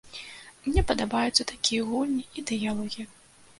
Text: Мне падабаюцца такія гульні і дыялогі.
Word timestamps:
Мне 0.67 0.83
падабаюцца 0.91 1.47
такія 1.53 1.81
гульні 1.91 2.25
і 2.37 2.47
дыялогі. 2.55 3.09